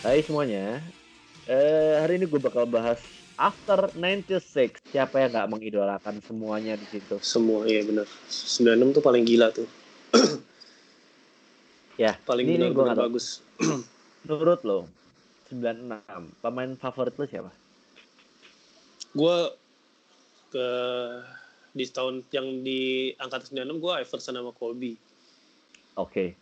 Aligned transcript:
Hai 0.00 0.24
semuanya. 0.24 0.80
Eh 1.44 1.92
hari 2.00 2.16
ini 2.16 2.24
gue 2.24 2.40
bakal 2.40 2.64
bahas 2.64 2.96
After 3.36 3.92
96. 3.92 4.80
Siapa 4.88 5.20
yang 5.20 5.28
nggak 5.28 5.50
mengidolakan 5.52 6.24
semuanya 6.24 6.72
di 6.80 6.88
situ? 6.88 7.20
Semua 7.20 7.68
iya 7.68 7.84
benar. 7.84 8.08
96 8.32 8.96
tuh 8.96 9.02
paling 9.04 9.24
gila 9.28 9.52
tuh. 9.52 9.68
Ya, 12.00 12.16
Paling 12.24 12.48
ini, 12.48 12.56
ini 12.64 12.72
gue 12.72 12.80
tahu. 12.80 13.12
bagus. 13.12 13.44
Menurut 14.24 14.64
lo, 14.64 14.88
96. 15.52 15.92
Pemain 16.40 16.72
favorit 16.80 17.12
lo 17.12 17.28
siapa? 17.28 17.52
Gue 19.12 19.36
ke 20.48 20.68
di 21.76 21.84
tahun 21.92 22.24
yang 22.32 22.64
di 22.64 23.12
angkatan 23.20 23.52
96 23.52 23.84
gue 23.84 23.92
Iverson 24.00 24.32
sama 24.32 24.52
Kobe. 24.56 24.96
Oke. 26.00 26.40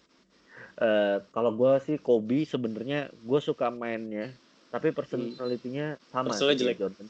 Eh 0.79 1.17
kalau 1.35 1.51
gue 1.59 1.73
sih 1.83 1.97
Kobe 1.99 2.47
sebenarnya 2.47 3.11
gue 3.11 3.41
suka 3.43 3.67
mainnya, 3.75 4.31
tapi 4.71 4.95
personalitinya 4.95 5.99
sama 6.07 6.31
Personalnya 6.31 6.55
sih 6.55 6.63
jelek. 6.63 6.77
Jordan. 6.79 7.07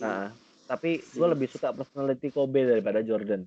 Nah, 0.00 0.32
tapi 0.64 0.90
gue 1.04 1.26
lebih 1.28 1.48
suka 1.52 1.76
personality 1.76 2.32
Kobe 2.32 2.64
daripada 2.64 3.04
Jordan. 3.04 3.44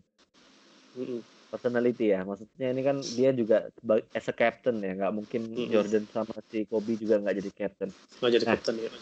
Mm-mm. 0.98 1.22
personality 1.48 2.12
ya 2.12 2.28
maksudnya 2.28 2.76
ini 2.76 2.82
kan 2.84 2.98
dia 3.00 3.32
juga 3.32 3.72
as 4.12 4.28
a 4.28 4.36
captain 4.36 4.84
ya 4.84 5.00
nggak 5.00 5.14
mungkin 5.16 5.48
Mm-mm. 5.48 5.72
Jordan 5.72 6.04
sama 6.12 6.36
si 6.52 6.68
Kobe 6.68 7.00
juga 7.00 7.24
nggak 7.24 7.36
jadi 7.40 7.52
captain 7.56 7.90
Nggak 8.20 8.32
jadi 8.36 8.46
Nah. 8.46 8.54
kapten 8.58 8.76
ya. 8.82 8.90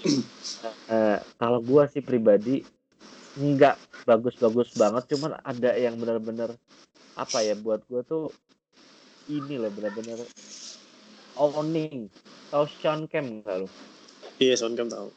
Eh, 0.86 1.20
kalau 1.38 1.62
gua 1.62 1.86
sih 1.90 2.02
pribadi 2.02 2.66
nggak 3.38 4.06
bagus-bagus 4.06 4.74
banget 4.78 5.14
cuman 5.14 5.38
ada 5.42 5.74
yang 5.78 5.98
benar-benar 5.98 6.54
apa 7.18 7.38
ya 7.42 7.54
buat 7.58 7.82
gua 7.90 8.02
tuh 8.06 8.34
ini 9.30 9.56
loh 9.58 9.72
benar-benar 9.74 10.20
owning. 11.36 12.08
Tahu 12.52 12.66
Sean 12.80 13.10
Kemp 13.12 13.44
nggak 13.44 13.58
lo 13.62 13.68
Iya, 14.40 14.56
Son 14.60 14.76
Cam 14.76 14.88
tahu. 14.92 15.08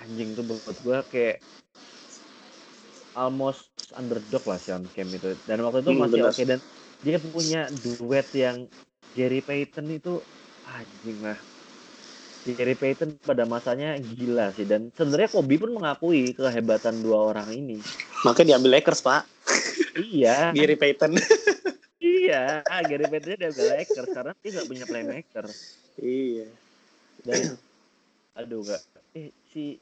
anjing 0.00 0.32
tuh 0.32 0.44
buat 0.48 0.76
gua 0.80 0.98
kayak 1.04 1.44
almost 3.14 3.68
underdog 3.94 4.44
lah 4.46 4.58
Sean 4.58 4.84
Kemp 4.90 5.10
itu. 5.14 5.36
Dan 5.44 5.62
waktu 5.66 5.82
itu 5.84 5.92
Hmm, 5.92 6.00
masih 6.02 6.20
oke 6.24 6.42
dan 6.46 6.58
dia 7.00 7.16
punya 7.18 7.70
duet 7.70 8.28
yang 8.34 8.56
Gary 9.12 9.40
Payton 9.42 9.86
itu 9.90 10.12
anjing 10.64 11.18
lah. 11.22 11.38
Gary 12.40 12.72
Payton 12.72 13.20
pada 13.20 13.44
masanya 13.44 14.00
gila 14.00 14.48
sih 14.56 14.64
dan 14.64 14.88
sebenarnya 14.96 15.28
Kobe 15.28 15.60
pun 15.60 15.76
mengakui 15.76 16.32
kehebatan 16.32 17.04
dua 17.04 17.18
orang 17.34 17.52
ini. 17.52 17.84
Makanya 18.24 18.56
diambil 18.56 18.70
Lakers, 18.80 19.00
Pak. 19.00 19.22
iya. 19.96 20.52
Gary 20.56 20.76
Payton. 20.76 21.16
Iya 22.20 22.42
Gary 22.84 23.06
Payton 23.08 23.36
dia 23.40 23.48
udah 23.50 23.66
Lakers 23.76 24.10
karena 24.12 24.32
dia 24.38 24.50
nggak 24.52 24.68
punya 24.68 24.84
playmaker 24.84 25.44
iya. 25.96 26.46
dan 27.24 27.56
aduh 28.36 28.60
gak 28.62 28.82
eh 29.12 29.32
si 29.50 29.76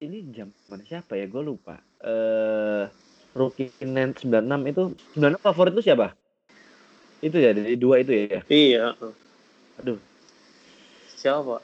ini 0.00 0.18
jam 0.32 0.48
mana 0.66 0.82
siapa 0.82 1.14
ya 1.14 1.26
gue 1.26 1.42
lupa 1.42 1.78
eh 2.02 2.86
rookie 3.32 3.70
Nen 3.82 4.12
96 4.14 4.70
itu 4.70 4.82
96 5.18 5.38
favorit 5.40 5.72
lu 5.74 5.82
siapa 5.82 6.14
itu 7.22 7.36
ya 7.38 7.54
dari 7.54 7.76
dua 7.78 8.02
itu 8.02 8.12
ya 8.14 8.40
Iya. 8.46 8.84
aduh 9.78 9.98
Siapa? 11.14 11.62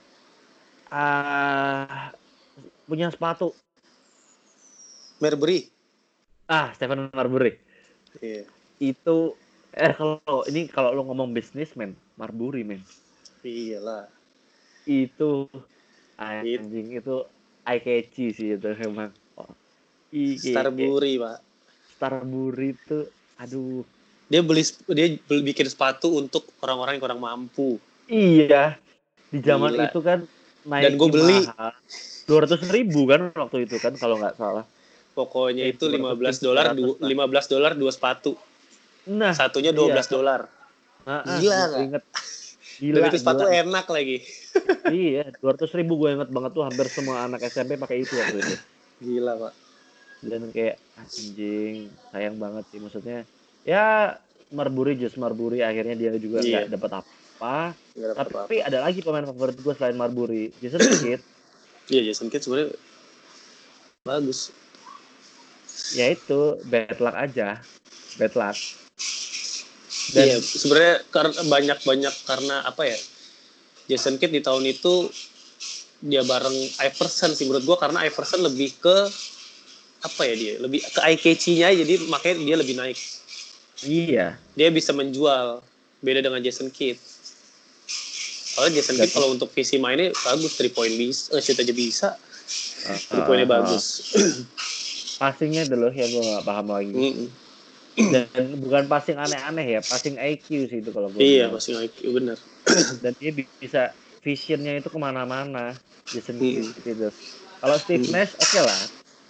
ah 0.89 2.15
punya 2.87 3.11
sepatu 3.11 3.51
Marbury. 5.19 5.67
ah 6.47 6.71
Stephen 6.79 7.11
Marbury 7.11 7.59
Iya. 8.23 8.47
itu 8.79 9.35
eh 9.77 9.93
kalau 9.93 10.41
ini 10.49 10.69
kalau 10.69 10.91
lu 10.97 11.03
ngomong 11.05 11.33
bisnismen 11.37 11.93
Marbury 12.17 12.65
men 12.65 12.81
Iyalah. 13.45 14.09
itu 14.89 15.47
anjing 16.19 16.97
itu 16.99 17.17
eye 17.69 17.81
catchy 17.85 18.33
sih 18.33 18.57
itu 18.57 18.69
emang 18.81 19.13
oh, 19.37 19.47
i- 20.11 20.35
i- 20.35 20.41
Starbury, 20.41 21.21
Pak. 21.21 21.39
Starbury 21.97 22.75
itu 22.75 22.99
aduh 23.39 23.85
Dia 24.29 24.45
beli 24.45 24.61
dia 24.93 25.17
beli 25.25 25.41
bikin 25.41 25.65
sepatu 25.69 26.13
untuk 26.21 26.45
orang-orang 26.61 27.01
yang 27.01 27.05
kurang 27.05 27.21
mampu. 27.25 27.81
iya 28.09 28.77
di 29.33 29.41
zaman 29.41 29.73
Gila. 29.73 29.85
itu 29.89 30.01
kan 30.05 30.19
naik 30.69 30.85
Dan 30.85 30.93
gua 31.01 31.09
beli. 31.09 31.39
dua 32.29 32.45
ratus 32.45 32.61
ribu 32.69 33.09
kan 33.09 33.33
waktu 33.33 33.65
itu 33.65 33.77
kan 33.81 33.97
kalau 33.97 34.21
nggak 34.21 34.37
salah 34.37 34.65
Pokoknya 35.17 35.67
Eh, 35.67 35.75
itu 35.75 35.91
15 35.91 36.39
200, 36.39 36.45
dolar, 36.45 36.65
300 36.71 36.79
du- 36.79 36.99
lah. 37.03 37.09
15 37.11 37.47
dolar 37.51 37.73
dua 37.75 37.91
sepatu. 37.91 38.33
Nah 39.09 39.33
Satunya 39.33 39.71
iya. 39.71 39.97
12 39.97 40.09
dolar. 40.11 40.41
ah, 41.03 41.25
ah, 41.25 41.39
Gila 41.39 41.81
inget 41.81 42.05
Dan 42.05 42.15
gila 42.95 43.07
itu 43.07 43.19
sepatu 43.19 43.43
gila. 43.43 43.59
enak 43.59 43.87
lagi. 43.89 44.17
iya 44.95 45.25
dua 45.35 45.51
ratus 45.53 45.73
ribu 45.73 45.97
gue 45.97 46.13
inget 46.13 46.29
banget 46.29 46.51
tuh 46.53 46.63
hampir 46.63 46.87
semua 46.87 47.25
anak 47.25 47.41
SMP 47.43 47.75
pakai 47.75 48.03
itu 48.03 48.15
waktu 48.15 48.39
itu 48.39 48.55
Gila, 48.99 49.33
Pak. 49.39 49.53
dan 50.21 50.43
kayak 50.51 50.77
anjing 50.95 51.77
sayang 52.11 52.37
banget 52.37 52.65
sih 52.69 52.79
maksudnya 52.79 53.23
ya 53.63 54.19
Marbury 54.49 54.95
just 54.95 55.15
Marbury 55.15 55.61
akhirnya 55.61 55.95
dia 55.95 56.11
juga 56.15 56.41
Iya. 56.41 56.65
nggak 56.65 56.75
dapat 56.75 56.91
apa 56.99 57.57
Nggak 57.95 58.09
dapet 58.11 58.27
tapi 58.35 58.57
ada 58.59 58.79
lagi 58.81 58.99
pemain 58.99 59.23
favorit 59.25 59.57
gue 59.57 59.75
selain 59.75 59.95
Marbury 59.95 60.51
Jason 60.59 60.83
Kidd 60.99 61.23
Iya, 61.87 62.03
Jason 62.05 62.29
Kidd 62.29 62.43
sebenarnya 62.43 62.75
bagus. 64.03 64.51
ya 65.91 66.11
itu 66.11 66.41
bad 66.65 66.99
luck 66.99 67.15
aja 67.15 67.63
bad 68.17 68.35
luck 68.35 68.59
dan 70.17 70.25
Iya, 70.25 70.39
sebenarnya 70.41 70.97
karena 71.13 71.41
banyak-banyak 71.45 72.15
karena 72.25 72.57
apa 72.65 72.83
ya? 72.89 72.99
Jason 73.89 74.21
Kidd 74.21 74.33
di 74.33 74.41
tahun 74.45 74.69
itu 74.69 75.09
dia 76.05 76.23
bareng 76.23 76.55
Iverson 76.79 77.35
sih 77.35 77.49
menurut 77.49 77.65
gua 77.67 77.77
karena 77.81 78.05
Iverson 78.07 78.45
lebih 78.45 78.77
ke 78.79 78.97
apa 80.05 80.23
ya 80.25 80.35
dia? 80.37 80.55
Lebih 80.63 80.81
ke 80.85 81.01
eye 81.03 81.19
catchy-nya 81.19 81.75
jadi 81.75 82.07
makanya 82.09 82.37
dia 82.45 82.57
lebih 82.57 82.75
naik. 82.79 82.99
iya 83.83 84.27
Dia 84.55 84.69
bisa 84.71 84.95
menjual 84.95 85.61
beda 86.01 86.21
dengan 86.23 86.41
Jason 86.41 86.71
Kidd. 86.71 86.97
Kalau 88.55 88.69
Jason 88.71 88.97
Kidd 88.99 89.13
kalau 89.13 89.29
untuk 89.35 89.51
visi 89.55 89.79
mainnya 89.79 90.15
bagus, 90.25 90.55
three 90.59 90.73
point 90.73 90.95
bisa, 90.95 91.35
eh, 91.35 91.43
shoot 91.43 91.59
aja 91.59 91.75
bisa, 91.75 92.09
three 93.11 93.23
uh, 93.23 93.27
pointnya 93.27 93.47
uh, 93.47 93.53
bagus. 93.61 93.85
passingnya 95.19 95.67
dulu 95.67 95.91
ya 95.91 96.07
gue 96.07 96.23
nggak 96.23 96.47
paham 96.47 96.67
lagi 96.71 96.95
Mm-mm. 96.95 97.27
dan 98.15 98.47
bukan 98.63 98.85
passing 98.87 99.19
aneh-aneh 99.19 99.67
ya 99.79 99.81
passing 99.83 100.17
IQ 100.17 100.47
sih 100.71 100.79
itu 100.81 100.91
kalau 100.95 101.11
gue 101.11 101.21
Iya, 101.21 101.51
bilang. 101.51 101.59
masih 101.59 101.73
IQ 101.83 101.99
bener. 102.15 102.37
dan 103.03 103.13
dia 103.19 103.31
bi- 103.35 103.51
bisa 103.59 103.91
visionnya 104.23 104.79
itu 104.79 104.89
ke 104.91 104.99
mana-mana 104.99 105.75
Jason 106.15 106.37
Mm. 106.39 106.73
Kidd 106.75 106.87
itu 106.97 107.09
kalau 107.59 107.77
Steve 107.81 108.07
Mm. 108.07 108.13
Nash 108.15 108.33
oke 108.39 108.59
lah 108.61 108.81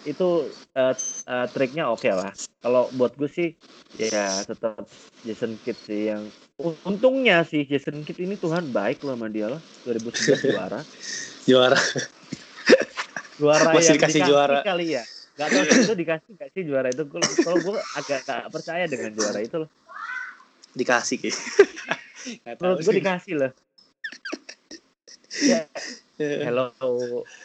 itu 0.07 0.29
eh, 0.75 0.93
eh, 1.27 1.45
triknya 1.53 1.83
oke 1.91 2.09
lah 2.09 2.31
kalau 2.63 2.91
buat 2.93 3.13
gue 3.17 3.29
sih 3.29 3.49
ya 3.97 4.43
tetap 4.45 4.79
Jason 5.25 5.57
Kidd 5.59 5.79
sih 5.83 6.01
yang 6.13 6.29
untungnya 6.59 7.43
sih 7.47 7.65
Jason 7.65 8.03
Kidd 8.05 8.19
ini 8.19 8.35
Tuhan 8.37 8.69
baik 8.71 9.03
loh 9.03 9.15
sama 9.15 9.27
dia 9.31 9.47
lah 9.49 9.61
2011 9.87 10.43
juara 10.45 10.79
Juara. 11.49 11.79
juara 13.39 13.71
Masih 13.71 13.95
yang 13.95 13.99
dikasih 14.03 14.21
juara. 14.27 14.59
kali 14.61 14.99
ya 14.99 15.03
Gak 15.39 15.49
tau 15.55 15.63
itu 15.63 15.93
dikasih 15.95 16.31
gak 16.35 16.49
sih 16.51 16.63
juara 16.67 16.91
itu 16.91 17.03
Kalau- 17.07 17.63
gue 17.63 17.79
agak 17.95 18.19
gak 18.27 18.51
percaya 18.51 18.83
dengan 18.91 19.11
juara 19.15 19.39
itu 19.39 19.55
loh 19.63 19.69
Dikasih 20.75 21.17
kayak. 21.17 21.37
Menurut 22.59 22.77
gue 22.83 22.91
sih. 22.91 22.99
dikasih 22.99 23.33
loh 23.39 23.51
ya 25.39 25.63
Hello, 26.19 26.75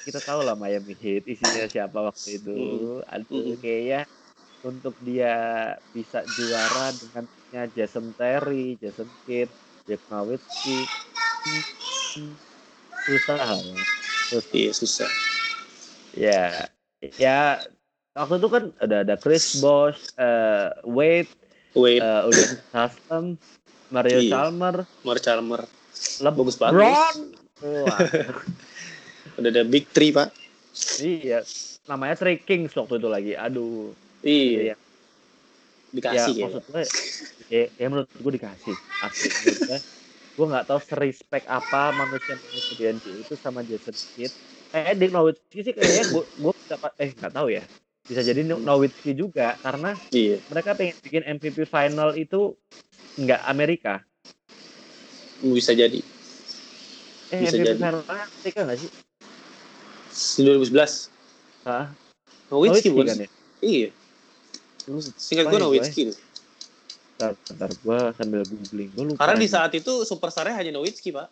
kita 0.02 0.18
tahu 0.18 0.42
lah 0.42 0.58
Miami 0.58 0.98
Heat 0.98 1.30
isinya 1.30 1.70
siapa 1.70 2.10
waktu 2.10 2.42
itu. 2.42 2.58
Aduh, 3.06 3.54
Mm. 3.54 3.62
kayaknya 3.62 4.00
untuk 4.66 4.98
dia 4.98 5.34
bisa 5.94 6.26
juara 6.26 6.90
dengan 6.90 7.22
punya 7.22 7.62
Jason 7.70 8.10
Terry, 8.18 8.74
Jason 8.82 9.06
Kidd, 9.22 9.46
Dirk 9.86 10.02
Nowitzki, 10.10 10.90
susah 13.06 13.36
lah. 13.38 13.62
Terus 14.26 14.44
Iya 14.50 14.70
susah. 14.74 15.10
ya, 16.18 16.66
ya 17.14 17.62
waktu 18.14 18.34
itu 18.38 18.48
kan 18.48 18.64
ada 18.78 18.96
ada 19.02 19.14
Chris 19.18 19.58
Bosh, 19.58 20.14
eh, 20.16 20.70
Wade, 20.86 21.30
Wait, 21.74 21.98
eh, 22.00 22.20
udah 22.30 22.46
Haslem, 22.70 23.34
Mario 23.90 24.22
Iya. 24.22 24.30
Chalmer, 24.30 24.76
Mar 25.02 25.18
Chalmer. 25.18 25.62
LeBron. 26.22 26.38
Bagus 26.42 26.56
bagus. 26.58 26.98
Wah, 27.62 27.98
Udah 29.38 29.50
ada 29.50 29.62
Big 29.66 29.90
Three, 29.90 30.14
Pak. 30.14 30.30
iya, 31.02 31.42
namanya 31.86 32.14
Trey 32.18 32.38
Kings 32.42 32.74
waktu 32.74 32.98
itu 32.98 33.08
lagi. 33.10 33.32
Aduh. 33.34 33.94
Iya. 34.22 34.74
Iya. 34.74 34.76
Dikasih 35.94 36.32
ya, 36.34 36.38
ya. 36.38 36.44
maksud 36.50 36.62
gue 36.66 36.82
ya, 37.54 37.64
ya 37.78 37.86
menurut 37.86 38.10
gue 38.10 38.32
dikasih 38.34 38.74
asli 38.98 39.30
gue 39.62 39.78
gue 40.34 40.46
nggak 40.50 40.66
tahu 40.66 40.80
serespek 40.82 41.46
apa 41.46 41.94
manusia 41.94 42.34
manusia 42.34 42.74
di 42.74 42.84
NBA 42.90 43.14
itu 43.22 43.34
sama 43.38 43.62
Jason 43.62 43.94
Kidd 43.94 44.34
eh 44.74 44.90
Dirk 44.98 45.14
Nowitzki 45.14 45.62
sih 45.62 45.70
kayaknya 45.70 46.10
gue 46.10 46.24
gue 46.26 46.52
dapat 46.66 46.90
eh 46.98 47.14
nggak 47.14 47.30
tahu 47.30 47.48
ya 47.54 47.62
bisa 48.04 48.20
jadi 48.20 48.44
Nowitzki 48.44 49.12
juga 49.12 49.56
karena 49.58 49.96
Iya. 50.10 50.36
mereka 50.46 50.72
pengen 50.72 50.96
bikin 51.00 51.22
MVP 51.26 51.64
final 51.64 52.12
itu 52.12 52.52
nggak 53.16 53.40
Amerika 53.44 54.04
Bisa 55.40 55.72
jadi. 55.72 56.00
Eh, 57.30 57.38
Bisa 57.38 57.52
MVP 57.52 57.64
jadi. 57.66 57.76
finalnya 57.76 58.04
Amerika 58.08 58.60
nggak 58.64 58.78
sih? 58.78 58.90
Di 60.36 60.40
2011. 60.42 61.12
Hah? 61.64 61.92
Nowitzki 62.48 62.88
Nowitzki 62.88 62.88
bukan? 62.88 63.06
kan 63.06 63.16
ya? 63.18 63.28
Iya. 63.60 63.88
Singkat 65.18 65.44
gue 65.44 65.50
lupa 65.50 65.58
ya 65.58 65.64
Nowitzki. 65.66 66.00
nih. 66.08 66.16
Bentar, 67.14 67.32
bentar 67.42 67.70
gue 67.72 67.98
sambil 68.14 68.40
googling. 68.42 68.88
Gue 68.90 69.04
lupa. 69.10 69.20
Karena 69.20 69.36
di 69.36 69.48
saat 69.48 69.72
itu 69.72 69.92
superstarnya 70.02 70.54
hanya 70.54 70.72
Nowitzki, 70.72 71.12
Pak. 71.12 71.28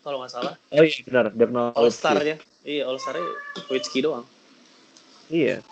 Kalau 0.00 0.20
nggak 0.20 0.32
salah. 0.32 0.54
Oh 0.70 0.84
iya 0.84 1.00
benar, 1.02 1.24
Dirk 1.30 1.48
Nowitzki. 1.50 1.78
All 1.78 1.90
Star-nya. 1.90 2.36
Iya, 2.60 2.82
All 2.84 2.98
Star-nya 2.98 3.24
Nowitzki 3.62 3.98
doang. 4.00 4.24
Iya. 5.28 5.64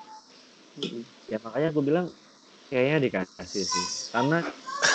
Ya 1.29 1.39
makanya 1.43 1.69
gue 1.75 1.85
bilang 1.85 2.07
kayaknya 2.73 2.99
dikasih 3.09 3.65
sih. 3.65 3.87
Karena 4.13 4.41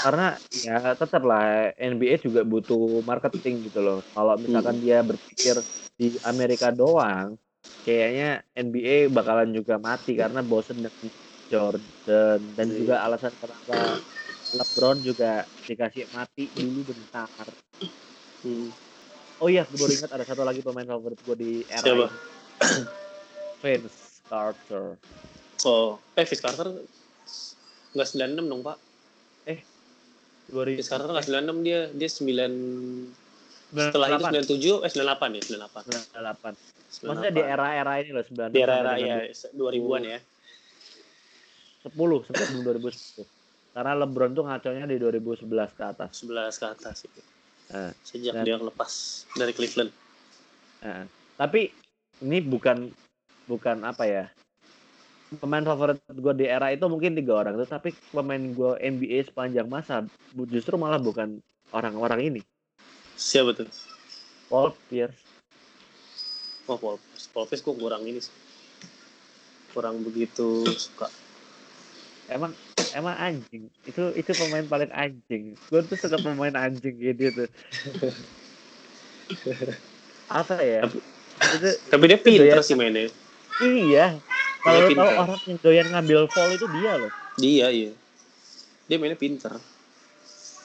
karena 0.03 0.27
ya 0.51 0.95
tetap 0.97 1.23
lah 1.23 1.71
NBA 1.77 2.19
juga 2.19 2.41
butuh 2.43 3.01
marketing 3.05 3.69
gitu 3.69 3.79
loh. 3.79 3.99
Kalau 4.11 4.35
misalkan 4.41 4.81
dia 4.81 4.99
berpikir 5.05 5.61
di 5.95 6.17
Amerika 6.25 6.73
doang, 6.73 7.37
kayaknya 7.85 8.41
NBA 8.57 9.11
bakalan 9.13 9.53
juga 9.53 9.77
mati 9.77 10.17
karena 10.17 10.41
bosen 10.41 10.81
dengan 10.81 11.07
Jordan 11.51 12.39
dan 12.57 12.67
Iya. 12.71 12.77
juga 12.81 12.95
alasan 13.05 13.33
kenapa 13.37 14.01
LeBron 14.53 14.97
juga 15.05 15.45
dikasih 15.65 16.09
mati 16.13 16.49
dulu 16.53 16.93
bentar. 16.93 17.29
Hmm. 18.41 18.69
Oh 19.41 19.49
iya, 19.51 19.67
gue 19.67 19.75
baru 19.75 19.93
ingat 19.97 20.11
ada 20.13 20.23
satu 20.23 20.45
lagi 20.45 20.63
pemain 20.63 20.87
favorit 20.87 21.19
gue 21.19 21.35
di 21.35 21.51
era 21.67 21.83
Siapa? 21.83 22.05
Vince 23.63 24.23
Carter. 24.31 24.95
Oh, 25.63 25.95
eh 26.17 26.25
Vince 26.25 26.43
Carter 26.43 26.67
nggak 27.93 28.07
96 28.09 28.49
dong, 28.49 28.61
Pak. 28.65 28.77
2000 30.49 30.75
Vince 30.75 30.89
Carter 30.91 31.07
nggak 31.07 31.25
96 31.29 31.63
dia, 31.63 31.79
dia 31.93 32.09
9 32.09 33.15
setelah 33.73 34.07
itu 34.13 34.21
97 34.21 34.85
eh 34.85 34.91
98 34.91 35.33
ya, 35.33 35.41
98. 35.65 35.81
98. 36.13 36.53
98. 36.93 37.09
Maksudnya 37.09 37.31
di 37.33 37.41
era-era 37.41 37.93
ini 37.97 38.09
loh 38.13 38.23
96 38.27 38.53
di 38.53 38.59
era-era 38.61 38.91
sampai 38.93 39.01
ya 39.01 39.17
dengan 39.17 39.57
2000-an 39.57 40.03
ya. 40.05 40.19
10 41.83 42.25
sampai 42.29 42.43
sebelum 42.45 42.63
2010. 42.63 43.25
Karena 43.73 43.91
LeBron 43.97 44.31
tuh 44.37 44.43
ngaconya 44.45 44.85
di 44.85 44.97
2011 45.01 45.73
ke 45.73 45.83
atas. 45.83 46.11
11 46.21 46.61
ke 46.61 46.65
atas 46.69 46.97
itu. 47.09 47.21
Eh, 47.73 47.91
Sejak 48.05 48.33
dan- 48.37 48.45
dia 48.45 48.57
lepas 48.61 48.91
dari 49.33 49.53
Cleveland. 49.57 49.89
eh. 50.85 51.05
Tapi 51.33 51.61
ini 52.21 52.37
bukan 52.45 52.93
bukan 53.49 53.81
apa 53.81 54.05
ya? 54.05 54.25
Pemain 55.39 55.63
favorit 55.63 55.97
gue 56.05 56.33
di 56.35 56.45
era 56.45 56.69
itu 56.69 56.85
mungkin 56.85 57.15
tiga 57.15 57.33
orang 57.39 57.55
tuh, 57.55 57.65
tapi 57.65 57.89
pemain 58.11 58.41
gue 58.41 58.71
NBA 58.77 59.25
sepanjang 59.25 59.65
masa 59.65 60.03
justru 60.51 60.75
malah 60.75 60.99
bukan 60.99 61.39
orang-orang 61.71 62.33
ini. 62.33 62.41
Siapa 63.15 63.55
tuh? 63.55 63.69
Paul 64.51 64.75
Pierce. 64.91 65.17
Oh, 66.67 66.77
Paul 66.77 66.99
Pierce. 66.99 67.25
Paul 67.31 67.45
Pierce 67.47 67.63
gue 67.63 67.75
kurang 67.77 68.03
ini 68.03 68.19
sih. 68.19 68.33
Kurang 69.73 70.03
begitu 70.05 70.67
suka. 70.69 71.09
Emang 72.29 72.53
emang 72.93 73.15
anjing. 73.17 73.71
Itu 73.87 74.13
itu 74.13 74.31
pemain 74.35 74.67
paling 74.67 74.91
anjing. 74.93 75.57
Gue 75.71 75.81
tuh 75.87 75.97
suka 75.97 76.19
pemain 76.21 76.53
anjing 76.53 76.93
gitu 76.99 77.31
tuh. 77.33 77.49
apa 80.43 80.55
ya? 80.61 80.81
Tapi- 80.85 81.05
Itu 81.43 81.67
Tapi 81.89 82.03
dia 82.05 82.17
Itu 82.21 82.25
pinter 82.25 82.59
ya. 82.59 82.63
sih 82.63 82.75
mainnya. 82.77 83.09
Iya. 83.61 84.17
Kalau 84.63 84.87
tahu 84.87 85.11
orang 85.11 85.39
yang 85.43 85.59
doyan 85.59 85.87
ngambil 85.91 86.19
foul 86.31 86.51
itu 86.55 86.67
dia 86.79 86.93
loh. 86.95 87.11
Dia 87.35 87.67
iya. 87.67 87.91
Dia 88.87 88.95
mainnya 88.95 89.19
pinter. 89.19 89.59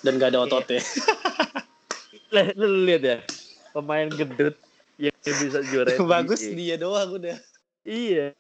Dan 0.07 0.23
gak 0.23 0.31
ada 0.31 0.47
ototnya. 0.47 0.79
Lah, 2.35 2.45
Lu, 2.55 2.69
lu 2.69 2.85
lihat 2.85 3.03
ya. 3.03 3.19
Pemain 3.73 4.07
gendut 4.13 4.55
yang 5.01 5.17
bisa 5.25 5.65
juara. 5.65 5.97
Bagus 6.13 6.45
dia 6.45 6.77
doang 6.77 7.17
udah. 7.17 7.41
Iya. 7.89 8.37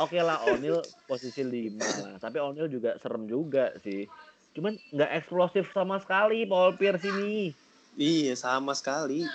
Oke 0.00 0.16
lah 0.16 0.40
O'Neal 0.48 0.80
posisi 1.04 1.44
5 1.44 1.76
lah. 1.76 2.16
Tapi 2.16 2.40
O'Neal 2.40 2.72
juga 2.72 2.96
serem 2.96 3.28
juga 3.28 3.76
sih. 3.84 4.08
Cuman 4.56 4.80
nggak 4.96 5.10
eksplosif 5.20 5.68
sama 5.76 6.00
sekali 6.00 6.48
Paul 6.48 6.72
Pierce 6.80 7.04
ini. 7.04 7.52
Iya, 8.00 8.32
sama 8.38 8.72
sekali. 8.72 9.28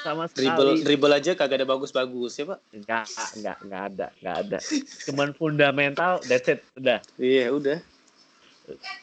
Sama 0.00 0.24
Dribble 0.32 0.80
sekali. 0.80 0.84
dribble 0.84 1.12
aja 1.12 1.30
kagak 1.36 1.60
ada 1.60 1.68
bagus-bagus 1.68 2.32
ya, 2.40 2.44
Pak. 2.48 2.58
Enggak, 2.72 3.06
enggak, 3.36 3.56
enggak 3.60 3.82
ada, 3.92 4.06
enggak 4.16 4.36
ada. 4.48 4.58
Cuman 5.04 5.28
fundamental, 5.36 6.12
that's 6.24 6.48
it, 6.48 6.64
udah. 6.80 7.04
Iya, 7.20 7.52
udah. 7.52 7.78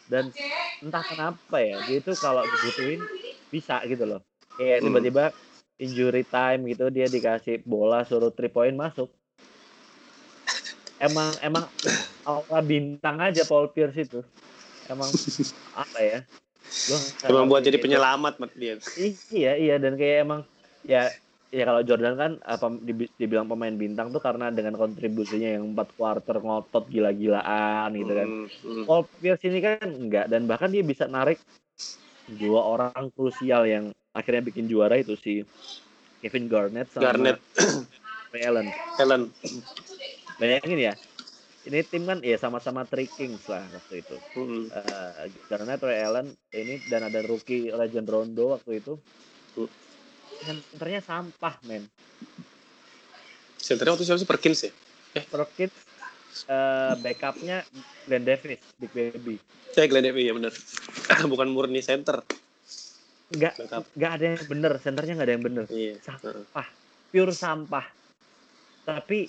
Dan 0.09 0.33
entah 0.81 1.03
kenapa 1.05 1.57
ya, 1.61 1.77
dia 1.85 2.01
itu 2.01 2.17
kalau 2.17 2.41
dibutuhin 2.49 3.05
bisa 3.53 3.77
gitu 3.85 4.09
loh. 4.09 4.21
Kayak 4.57 4.81
Hmm. 4.81 4.85
tiba-tiba 4.89 5.25
injury 5.77 6.25
time 6.25 6.65
gitu 6.73 6.89
dia 6.89 7.05
dikasih 7.05 7.61
bola 7.61 8.01
suruh 8.01 8.33
three 8.33 8.49
point 8.49 8.73
masuk. 8.73 9.13
Emang 10.97 11.37
emang 11.45 11.69
aura 12.25 12.59
bintang 12.65 13.21
aja 13.21 13.45
Paul 13.45 13.69
Pierce 13.69 14.01
itu. 14.01 14.25
Emang 14.89 15.13
apa 15.85 15.99
ya? 16.01 16.19
Gua 16.89 16.97
nggak 16.97 17.29
Cuma 17.29 17.45
buat 17.45 17.61
jadi 17.61 17.77
gitu. 17.77 17.85
penyelamat 17.85 18.33
Mat, 18.41 18.51
dia. 18.57 18.81
Iya 19.29 19.51
iya 19.61 19.75
dan 19.77 19.93
kayak 19.93 20.25
emang 20.25 20.41
ya 20.87 21.11
ya 21.47 21.63
kalau 21.63 21.81
Jordan 21.83 22.15
kan 22.19 22.31
apa 22.43 22.67
dibi- 22.83 23.11
dibilang 23.15 23.47
pemain 23.47 23.71
bintang 23.71 24.11
tuh 24.11 24.19
karena 24.19 24.51
dengan 24.51 24.75
kontribusinya 24.75 25.47
yang 25.47 25.75
empat 25.75 25.95
quarter 25.95 26.39
ngotot 26.39 26.87
gila-gilaan 26.91 27.91
gitu 27.95 28.13
kan. 28.15 28.27
Hmm, 28.27 28.47
hmm. 28.47 28.83
Paul 28.87 29.03
Pierce 29.19 29.47
ini 29.47 29.59
kan 29.63 29.87
enggak 29.87 30.25
dan 30.27 30.47
bahkan 30.47 30.71
dia 30.71 30.83
bisa 30.83 31.07
narik 31.07 31.39
dua 32.27 32.61
orang 32.63 33.11
krusial 33.15 33.63
yang 33.63 33.95
akhirnya 34.11 34.43
bikin 34.43 34.67
juara 34.67 34.99
itu 34.99 35.15
si 35.15 35.47
Kevin 36.19 36.49
Garnett 36.51 36.91
sama 36.91 37.13
Garnett, 37.13 37.39
Ray 38.33 38.43
Allen. 38.43 38.67
Helen. 38.99 39.23
Bayangin 40.41 40.79
ya. 40.91 40.93
Ini 41.67 41.83
tim 41.83 42.07
kan 42.07 42.23
ya 42.23 42.39
sama-sama 42.39 42.87
Three 42.87 43.11
Kings 43.11 43.43
lah 43.51 43.63
waktu 43.71 43.99
itu. 43.99 44.15
Hmm. 44.35 44.71
Eh, 44.71 45.27
Garnett, 45.51 45.83
Ray 45.83 45.99
Allen 45.99 46.27
ini 46.55 46.79
dan 46.87 47.07
ada 47.07 47.19
rookie 47.27 47.69
Legend 47.69 48.07
Rondo 48.07 48.55
waktu 48.55 48.79
itu. 48.79 48.95
Hmm. 49.55 49.69
Centernya 50.41 51.01
sampah, 51.01 51.55
men. 51.65 51.83
Centernya 53.57 53.93
waktu 53.97 54.05
siapa 54.05 54.19
sih 54.21 54.29
Perkins 54.29 54.59
ya? 54.63 54.71
Perkins 55.27 55.73
eh 56.45 56.93
backupnya 57.01 57.65
Glenn 58.05 58.21
Davis, 58.21 58.61
Big 58.77 58.93
Baby. 58.93 59.41
Saya 59.73 59.89
Glenn 59.89 60.05
Davis 60.05 60.21
ya 60.21 60.33
bener. 60.37 60.53
Bukan 61.31 61.49
murni 61.49 61.81
center. 61.81 62.21
Nggak, 63.27 63.53
Backup. 63.59 63.83
nggak 63.97 64.11
ada 64.13 64.23
yang 64.23 64.45
bener, 64.47 64.71
centernya 64.79 65.13
nggak 65.19 65.27
ada 65.27 65.35
yang 65.35 65.45
bener. 65.45 65.65
Iya. 65.67 65.93
Sampah, 65.99 66.67
pure 67.11 67.33
sampah. 67.35 67.85
Tapi 68.87 69.27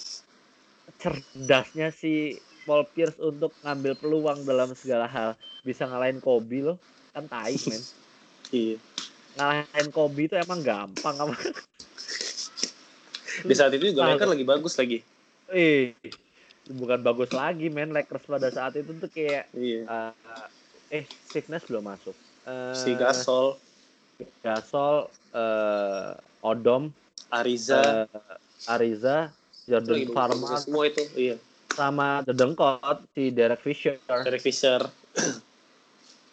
cerdasnya 1.03 1.91
si 1.91 2.39
Paul 2.63 2.87
Pierce 2.95 3.19
untuk 3.19 3.51
ngambil 3.67 3.99
peluang 3.99 4.39
dalam 4.47 4.71
segala 4.79 5.11
hal. 5.11 5.35
Bisa 5.67 5.91
ngalahin 5.91 6.23
Kobe 6.23 6.63
loh. 6.63 6.79
Kan 7.11 7.27
tai, 7.27 7.57
men. 7.67 7.83
Iya. 8.49 8.81
Ngalahin 9.39 9.89
Kobe 9.95 10.27
itu 10.27 10.35
emang 10.35 10.59
gampang 10.67 11.15
apa? 11.15 11.35
Di 13.47 13.55
saat 13.55 13.71
itu 13.79 13.95
juga 13.95 14.03
Nah, 14.03 14.19
Lakers 14.19 14.35
lagi 14.35 14.45
bagus 14.45 14.75
lagi. 14.75 14.99
Eh, 15.55 15.95
bukan 16.67 16.99
bagus 17.07 17.31
lagi, 17.31 17.71
men. 17.71 17.95
Lakers 17.95 18.27
pada 18.27 18.51
saat 18.51 18.75
itu 18.75 18.91
tuh 18.99 19.07
kayak 19.07 19.47
Iya. 19.55 19.87
eh, 19.87 21.03
eh 21.03 21.05
Steve 21.31 21.47
Nash 21.55 21.71
belum 21.71 21.87
masuk. 21.87 22.19
Eh, 22.51 22.75
Si 22.75 22.91
Gasol, 22.99 23.63
Gasol, 24.43 25.07
eh, 25.31 26.11
Odom, 26.43 26.91
Ariza, 27.31 28.11
eh, 28.11 28.71
Ariza, 28.75 29.31
Jordan 29.71 30.11
Farmer, 30.11 30.59
semua 30.59 30.91
itu. 30.91 31.07
Iya. 31.15 31.37
sama 31.79 32.27
The 32.27 32.35
Dengkot, 32.35 33.07
si 33.15 33.31
Derek 33.31 33.63
Fisher. 33.63 34.03
Derek 34.03 34.43
Fisher 34.43 34.83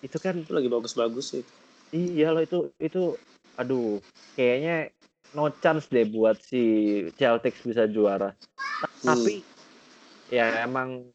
Itu 0.02 0.18
kan 0.18 0.42
itu 0.42 0.50
lagi 0.50 0.66
bagus-bagus 0.66 1.38
itu. 1.38 1.54
Iya 1.96 2.36
loh 2.36 2.44
itu 2.44 2.60
itu 2.76 3.16
aduh 3.56 4.04
kayaknya 4.36 4.92
no 5.32 5.48
chance 5.64 5.88
deh 5.88 6.04
buat 6.04 6.36
si 6.44 6.62
Celtics 7.16 7.64
bisa 7.64 7.88
juara. 7.88 8.36
Hmm. 9.04 9.16
Tapi 9.16 9.40
ya 10.28 10.68
emang 10.68 11.08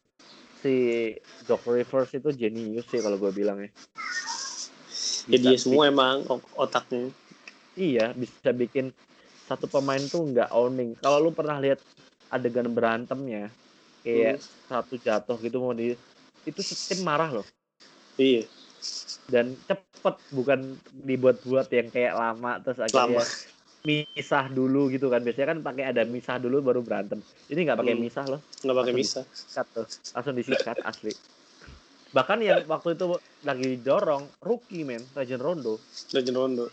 si 0.65 1.09
Doc 1.45 1.61
Rivers 1.69 2.17
itu 2.17 2.29
jenius 2.33 2.89
sih 2.89 3.01
kalau 3.01 3.21
gue 3.21 3.29
bilang 3.29 3.61
ya. 3.61 3.69
Ya 5.29 5.37
dia 5.37 5.53
Bisa 5.53 5.69
semua 5.69 5.85
emang 5.89 6.25
otaknya. 6.57 7.13
Iya, 7.77 8.11
bisa 8.17 8.51
bikin 8.51 8.91
satu 9.47 9.69
pemain 9.69 10.01
tuh 10.01 10.27
nggak 10.27 10.49
owning. 10.51 10.97
Kalau 10.99 11.23
lu 11.23 11.31
pernah 11.31 11.61
lihat 11.61 11.79
adegan 12.31 12.67
berantemnya, 12.71 13.47
kayak 14.01 14.41
satu 14.65 14.97
jatuh 14.97 15.37
gitu 15.39 15.61
mau 15.61 15.73
di 15.73 15.93
itu 16.41 16.61
tim 16.89 17.05
marah 17.05 17.29
loh 17.41 17.47
Iya. 18.17 18.49
dan 19.29 19.53
cepet 20.01 20.17
bukan 20.33 20.59
dibuat-buat 21.05 21.69
yang 21.69 21.93
kayak 21.93 22.17
lama 22.17 22.57
terus 22.57 22.81
akhirnya 22.81 23.21
Lama. 23.21 23.23
misah 23.81 24.49
dulu 24.49 24.89
gitu 24.89 25.07
kan 25.07 25.21
biasanya 25.21 25.53
kan 25.53 25.59
pakai 25.61 25.83
ada 25.85 26.01
misah 26.03 26.41
dulu 26.41 26.57
baru 26.59 26.81
berantem 26.81 27.21
ini 27.47 27.61
nggak 27.61 27.77
pakai 27.77 27.93
Hmm. 27.93 28.01
misah 28.01 28.25
loh 28.25 28.41
Nggak 28.61 28.75
pakai 28.75 28.91
Langsung 28.91 28.97
bisa. 28.97 29.21
sikat 29.29 29.67
tuh 29.69 29.85
langsung 30.11 30.35
disikat 30.35 30.77
asli 30.81 31.13
bahkan 32.11 32.41
yang 32.41 32.65
waktu 32.65 32.93
itu 32.93 33.05
lagi 33.41 33.77
dorong 33.77 34.25
rookie 34.41 34.81
men 34.81 35.05
Rajon 35.13 35.37
Rondo 35.37 35.77
Legend 36.11 36.35
Rondo. 36.35 36.65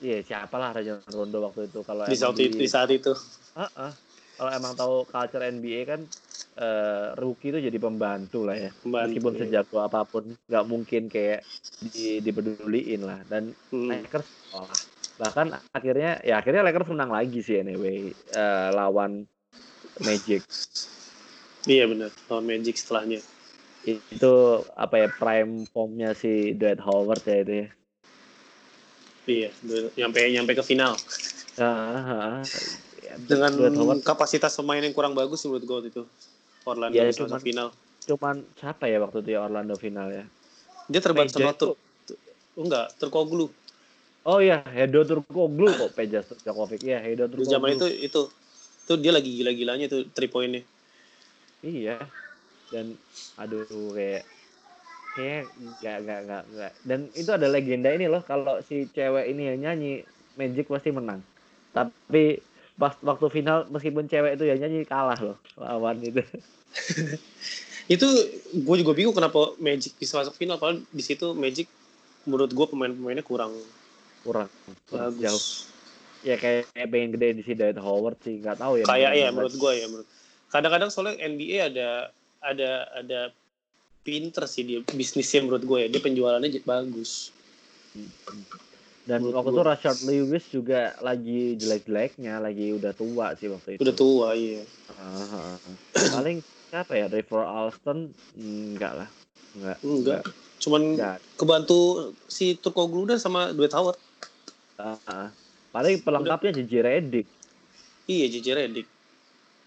iya 0.00 0.20
siapa 0.20 0.56
lah 0.56 0.72
Rajon 0.72 1.04
Rondo 1.06 1.44
waktu 1.44 1.68
itu 1.68 1.84
kalau 1.84 2.04
di 2.04 2.16
saat 2.16 2.34
itu 2.34 2.56
di 2.56 2.66
saat 2.66 2.88
itu 2.88 3.12
Heeh. 3.54 3.92
Kalau 4.34 4.50
emang 4.50 4.72
tahu 4.74 4.94
culture 5.06 5.42
NBA 5.42 5.80
kan 5.86 6.00
eh, 6.58 7.06
rookie 7.18 7.54
itu 7.54 7.58
jadi 7.70 7.78
pembantu 7.78 8.46
lah 8.46 8.56
ya. 8.58 8.70
Pembantu, 8.82 9.06
meskipun 9.10 9.32
iya. 9.34 9.40
sejago 9.46 9.76
apa 9.82 10.00
pun 10.02 10.24
nggak 10.50 10.64
mungkin 10.66 11.02
kayak 11.06 11.46
di, 11.78 12.18
dipeduliin 12.22 13.02
lah. 13.06 13.20
Dan 13.26 13.54
Hmm. 13.70 13.90
Lakers 13.90 14.28
kalah. 14.50 14.78
bahkan 15.14 15.46
akhirnya 15.70 16.18
ya 16.26 16.42
akhirnya 16.42 16.66
Lakers 16.66 16.90
menang 16.90 17.14
lagi 17.14 17.38
sih 17.38 17.62
anyway 17.62 18.10
eh, 18.14 18.68
lawan 18.74 19.26
Magic. 20.02 20.42
Iya 21.70 21.86
benar. 21.86 22.10
Lawan 22.26 22.44
Magic 22.50 22.74
setelahnya. 22.74 23.22
Itu 23.86 24.64
apa 24.74 25.06
ya 25.06 25.08
prime 25.12 25.68
formnya 25.70 26.16
si 26.18 26.56
Dwight 26.56 26.82
Howard 26.82 27.22
ya 27.22 27.38
itu 27.46 27.54
ya. 27.54 27.68
Iya 29.24 29.48
nyampe 29.96 30.18
nyampe 30.28 30.52
ke 30.52 30.64
final. 30.66 30.98
Ah, 31.54 31.62
ah, 31.62 32.42
ya, 32.42 32.93
dengan 33.24 33.52
kapasitas 34.00 34.56
pemain 34.58 34.80
yang 34.80 34.94
kurang 34.96 35.12
bagus 35.12 35.44
menurut 35.44 35.64
gue 35.64 35.78
itu 35.92 36.02
Orlando 36.64 36.96
Ya, 36.96 37.10
cuman- 37.12 37.42
final 37.42 37.68
cuman 38.04 38.36
siapa 38.60 38.84
ya 38.84 39.00
waktu 39.00 39.24
itu 39.24 39.30
ya 39.32 39.40
Orlando 39.48 39.74
final 39.80 40.12
ya 40.12 40.24
dia 40.92 41.00
terban 41.00 41.24
Peja 41.24 41.52
sama 41.52 41.56
oh, 41.56 41.76
enggak 42.60 42.92
terkoglu 43.00 43.48
Oh 44.24 44.40
iya, 44.40 44.64
Hedo 44.72 45.04
Turkoglu 45.04 45.68
kok 45.76 45.92
Peja 45.92 46.24
Djokovic. 46.24 46.80
Iya, 46.80 47.04
Hedo 47.04 47.28
Turkoglu. 47.28 47.52
zaman 47.52 47.76
itu 47.76 47.86
itu 48.08 48.20
itu 48.84 48.92
dia 48.96 49.12
lagi 49.12 49.28
gila-gilanya 49.36 49.84
tuh 49.84 50.08
three 50.16 50.32
pointnya 50.32 50.64
Iya. 51.60 52.00
Dan 52.72 52.96
aduh 53.36 53.68
kayak 53.92 54.24
kayak 55.12 55.44
nggak 55.80 55.96
nggak 56.08 56.20
nggak 56.24 56.42
nggak. 56.56 56.72
Dan 56.88 57.00
itu 57.12 57.30
ada 57.36 57.46
legenda 57.52 57.92
ini 57.92 58.08
loh 58.08 58.24
kalau 58.24 58.64
si 58.64 58.88
cewek 58.96 59.28
ini 59.28 59.52
yang 59.52 59.58
nyanyi 59.60 59.92
Magic 60.40 60.72
pasti 60.72 60.88
menang. 60.88 61.20
Tapi 61.76 62.40
pas 62.74 62.94
waktu 63.06 63.26
final 63.30 63.70
meskipun 63.70 64.10
cewek 64.10 64.34
itu 64.34 64.44
yang 64.50 64.58
nyanyi 64.58 64.82
kalah 64.82 65.18
loh 65.18 65.38
lawan 65.54 66.02
itu. 66.02 66.22
itu 67.94 68.08
gue 68.50 68.76
juga 68.80 68.92
bingung 68.96 69.14
kenapa 69.14 69.54
Magic 69.62 69.94
bisa 69.94 70.18
masuk 70.18 70.34
final 70.34 70.58
padahal 70.58 70.82
di 70.90 71.02
situ 71.04 71.36
Magic 71.36 71.70
menurut 72.26 72.50
gue 72.50 72.66
pemain-pemainnya 72.66 73.22
kurang. 73.22 73.54
Kurang, 74.24 74.48
kurang 74.88 75.14
bagus. 75.14 75.22
jauh. 75.22 75.44
Ya 76.24 76.40
kayak, 76.40 76.72
pengen 76.72 77.12
gede 77.12 77.28
di 77.36 77.42
si 77.44 77.52
Dwight 77.52 77.76
Howard 77.76 78.16
sih, 78.24 78.40
nggak 78.40 78.56
tahu 78.56 78.80
ya. 78.80 78.84
kayak 78.88 79.12
ya 79.12 79.28
menurut 79.28 79.54
gue 79.54 79.72
ya 79.76 79.86
menurut. 79.92 80.08
Kadang-kadang 80.48 80.88
soalnya 80.88 81.20
NBA 81.20 81.58
ada 81.68 81.88
ada 82.40 82.70
ada 82.96 83.20
pinter 84.00 84.48
sih 84.48 84.64
dia 84.64 84.80
bisnisnya 84.88 85.44
menurut 85.44 85.62
gue 85.62 85.78
ya. 85.84 85.88
Dia 85.92 86.00
penjualannya 86.00 86.48
bagus 86.64 87.28
Dan 89.04 89.20
Menurut 89.20 89.36
waktu 89.36 89.50
itu 89.52 89.62
Rashard 89.62 90.00
Lewis 90.02 90.44
juga 90.48 90.80
lagi 90.98 91.60
jelek-jeleknya, 91.60 92.40
lagi 92.40 92.72
udah 92.72 92.92
tua 92.92 93.36
sih 93.36 93.52
waktu 93.52 93.76
itu. 93.76 93.80
udah 93.84 93.94
tua 93.94 94.28
iya 94.32 94.64
ah. 94.96 95.60
Paling 95.92 96.40
siapa 96.66 96.92
ya? 96.94 97.06
River 97.06 97.44
Alston? 97.44 98.08
Enggak 98.34 98.92
lah. 98.96 99.08
Enggak. 99.52 99.76
enggak 99.80 100.22
cuman 100.56 100.96
Enggak. 100.96 101.18
kebantu 101.36 101.80
si 102.24 102.56
Turkoglu 102.56 103.04
dan 103.04 103.20
sama 103.20 103.52
Dwight 103.52 103.76
Howard 103.76 104.00
Ah, 104.74 104.96
ah. 105.04 105.28
Paling 105.70 106.00
pelengkapnya 106.00 106.50
JJ 106.54 106.72
Redick. 106.80 107.26
iya 108.06 108.26
JJ 108.26 108.48
Redick 108.56 108.88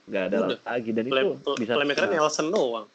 Enggak 0.10 0.24
ada 0.28 0.38
Udah. 0.42 0.60
lagi 0.66 0.90
dan 0.92 1.06
Play, 1.06 1.24
itu 1.30 1.52
bisa 1.56 1.72
playmaker 1.72 2.10
Nelson 2.10 2.50
doang 2.50 2.88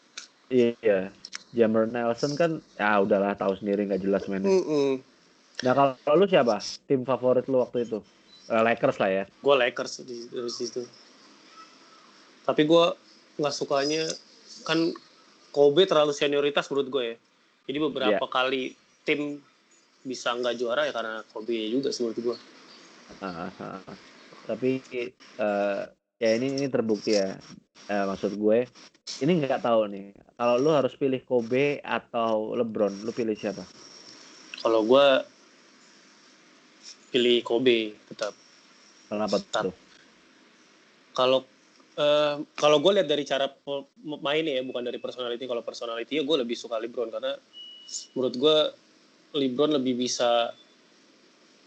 Iya. 0.50 1.14
Jammer 1.52 1.86
Nelson 1.86 2.32
kan 2.34 2.50
ya 2.74 2.98
udahlah 2.98 3.32
tahu 3.32 3.54
sendiri 3.54 3.84
nggak 3.84 4.02
jelas 4.02 4.24
mainnya. 4.26 4.48
Mm-mm. 4.50 5.11
Nah 5.62 5.72
kalau 5.74 6.16
lu 6.18 6.26
siapa? 6.26 6.58
Tim 6.90 7.06
favorit 7.06 7.46
lu 7.46 7.62
waktu 7.62 7.86
itu? 7.86 8.02
Eh, 8.50 8.62
Lakers 8.62 8.98
lah 8.98 9.10
ya. 9.10 9.24
gue 9.30 9.54
Lakers 9.54 10.02
di 10.04 10.26
dari 10.28 10.50
situ 10.50 10.82
tapi 12.42 12.66
gue 12.66 12.84
nggak 13.38 13.54
sukanya 13.54 14.02
kan 14.66 14.90
Kobe 15.54 15.86
terlalu 15.86 16.10
senioritas 16.10 16.66
menurut 16.68 16.88
gue 16.90 17.04
ya 17.14 17.16
jadi 17.70 17.78
beberapa 17.78 18.26
kali 18.26 18.74
tim 19.06 19.38
bisa 20.02 20.34
nggak 20.34 20.58
juara 20.58 20.90
ya 20.90 20.92
karena 20.92 21.22
Kobe 21.30 21.70
juga 21.70 21.94
sih 21.94 22.02
menurut 22.02 22.18
gue 22.18 22.36
Ah, 23.20 23.46
ah, 23.46 23.78
ah. 23.78 23.96
Tapi 24.48 24.80
eh, 25.36 25.82
ya 26.16 26.30
ini 26.32 26.56
ini 26.56 26.66
terbukti 26.72 27.12
ya. 27.12 27.36
Eh, 27.92 28.04
maksud 28.08 28.40
gue 28.40 28.64
ini 29.20 29.32
nggak 29.44 29.60
tahu 29.60 29.84
nih. 29.92 30.16
Kalau 30.32 30.56
lu 30.56 30.72
harus 30.72 30.96
pilih 30.96 31.20
Kobe 31.20 31.76
atau 31.84 32.56
LeBron, 32.56 33.04
lu 33.04 33.12
pilih 33.12 33.36
siapa? 33.36 33.62
kalau 34.62 34.86
gue 34.86 35.06
pilih 37.12 37.40
Kobe 37.40 37.92
tetap 38.06 38.32
Kenapa 39.04 39.36
Tetap. 39.36 39.68
kalau 41.12 41.44
eh, 41.94 42.34
kalau 42.54 42.76
gue 42.78 42.92
lihat 42.94 43.04
dari 43.04 43.22
cara 43.22 43.44
mainnya 44.18 44.56
ya 44.56 44.62
bukan 44.62 44.80
dari 44.80 44.96
personality 44.96 45.44
kalau 45.44 45.60
personality 45.60 46.16
ya 46.16 46.24
gue 46.24 46.36
lebih 46.38 46.56
suka 46.56 46.76
LeBron 46.76 47.12
karena 47.12 47.36
menurut 48.12 48.34
gue 48.34 48.56
LeBron 49.34 49.70
lebih 49.74 49.94
bisa 49.98 50.56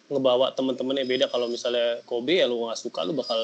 ngebawa 0.06 0.50
temen-temennya 0.52 1.02
beda 1.04 1.25
kalau 1.28 1.46
misalnya 1.46 2.02
Kobe 2.04 2.38
ya 2.38 2.46
lu 2.46 2.62
nggak 2.64 2.78
suka 2.80 3.02
lu 3.02 3.14
bakal 3.14 3.38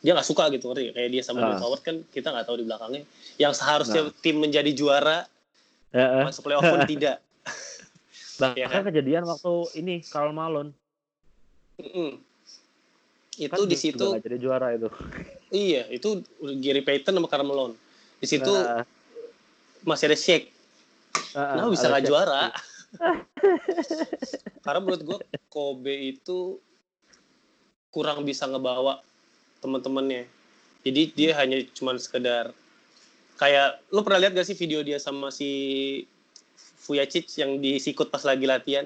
dia 0.00 0.12
nggak 0.12 0.24
suka 0.26 0.48
gitu 0.48 0.68
ngerti 0.68 0.92
kayak 0.92 1.10
dia 1.10 1.22
sama 1.22 1.40
Ah. 1.40 1.44
Dwight 1.46 1.62
Howard 1.62 1.82
kan 1.82 1.96
kita 2.06 2.28
nggak 2.28 2.44
tahu 2.44 2.56
di 2.58 2.64
belakangnya 2.64 3.02
yang 3.36 3.52
seharusnya 3.52 4.02
Nah. 4.02 4.16
tim 4.18 4.36
menjadi 4.38 4.70
juara 4.70 5.24
Eh, 5.88 6.00
eh. 6.00 6.24
masuk 6.24 6.42
playoff 6.42 6.64
pun 6.64 6.80
tidak 6.88 7.20
Bahkan 8.34 8.56
Iya 8.56 8.66
kan? 8.66 8.82
kejadian 8.82 9.24
waktu 9.24 9.52
ini 9.78 10.02
Karl 10.02 10.32
Malone 10.32 10.72
Mm-mm. 11.80 12.10
itu 13.34 13.50
kan 13.50 13.66
di 13.66 13.78
situ 13.78 14.06
jadi 14.22 14.38
juara 14.38 14.78
itu. 14.78 14.86
iya 15.50 15.90
itu 15.90 16.22
Gary 16.62 16.86
Payton 16.86 17.18
sama 17.18 17.26
Karl 17.26 17.42
Malone 17.42 17.74
di 18.22 18.26
situ 18.30 18.46
Nah, 18.50 18.86
masih 19.82 20.06
ada 20.10 20.18
Shake 20.18 20.54
ah, 21.34 21.58
Nah, 21.58 21.66
ah, 21.66 21.70
bisa 21.70 21.90
nggak 21.90 22.02
Shaq. 22.06 22.10
juara. 22.10 22.44
Karena 24.62 24.80
menurut 24.80 25.02
gue 25.02 25.18
Kobe 25.50 26.14
itu 26.14 26.62
kurang 27.90 28.26
bisa 28.26 28.46
ngebawa 28.50 29.02
teman-temannya. 29.62 30.26
Jadi 30.84 31.02
dia 31.14 31.30
hanya 31.38 31.62
cuman 31.72 31.96
sekedar 31.98 32.52
kayak 33.38 33.82
lu 33.90 34.06
pernah 34.06 34.22
lihat 34.22 34.36
gak 34.36 34.46
sih 34.46 34.54
video 34.58 34.82
dia 34.86 35.02
sama 35.02 35.34
si 35.34 35.50
Vujacic 36.84 37.26
yang 37.40 37.58
disikut 37.58 38.12
pas 38.12 38.22
lagi 38.22 38.44
latihan? 38.44 38.84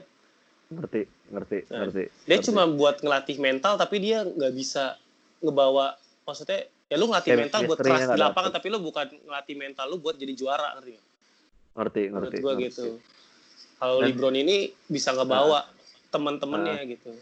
Ngerti, 0.68 1.02
ngerti, 1.32 1.58
Nah, 1.72 1.88
ngerti. 1.88 2.04
Dia 2.28 2.36
ngerti. 2.36 2.46
cuma 2.52 2.62
buat 2.68 3.00
ngelatih 3.00 3.36
mental 3.40 3.74
tapi 3.80 3.96
dia 4.04 4.24
nggak 4.24 4.52
bisa 4.52 5.00
ngebawa 5.40 5.96
maksudnya 6.28 6.68
ya 6.88 6.96
lu 7.00 7.08
ngelatih 7.08 7.30
Kayak 7.32 7.42
mental 7.48 7.60
buat 7.64 7.78
keras 7.80 8.00
di 8.12 8.20
lapangan 8.20 8.50
tapi 8.52 8.66
lu 8.68 8.78
bukan 8.84 9.06
ngelatih 9.28 9.56
mental 9.56 9.84
lu 9.88 9.96
buat 10.02 10.16
jadi 10.18 10.34
juara 10.36 10.76
ngerti 10.76 10.92
ngerti, 11.78 12.02
menurut 12.10 12.26
ngerti. 12.32 12.38
gue 12.42 12.52
ngerti. 12.52 12.66
gitu 12.68 12.86
kalau 13.78 13.96
LeBron 14.02 14.36
ini 14.36 14.56
bisa 14.90 15.14
ngebawa 15.14 15.64
teman-temannya 16.10 16.84
gitu 16.90 17.12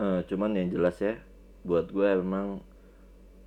Eh, 0.00 0.20
cuman 0.32 0.56
yang 0.56 0.72
jelas 0.72 0.96
ya, 0.96 1.20
buat 1.60 1.92
gue 1.92 2.08
memang 2.24 2.64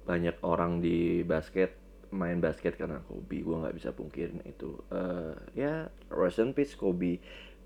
banyak 0.06 0.38
orang 0.46 0.86
di 0.86 1.26
basket 1.26 1.74
main 2.14 2.38
basket 2.38 2.78
karena 2.78 3.02
Kobe. 3.10 3.42
Gue 3.42 3.58
nggak 3.58 3.74
bisa 3.74 3.90
pungkirin 3.90 4.38
itu. 4.46 4.78
Eh, 4.94 5.34
ya, 5.58 5.90
rest 6.14 6.38
in 6.38 6.54
peace 6.54 6.78
Kobe. 6.78 7.18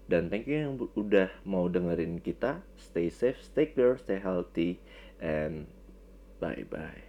Dan 0.08 0.32
thank 0.32 0.48
you 0.48 0.56
yang 0.56 0.76
udah 0.96 1.28
mau 1.44 1.68
dengerin 1.68 2.24
kita. 2.24 2.64
Stay 2.80 3.12
safe, 3.12 3.40
stay 3.44 3.68
clear, 3.72 4.00
stay 4.00 4.20
healthy, 4.24 4.80
and 5.20 5.68
bye 6.40 6.64
bye. 6.72 7.07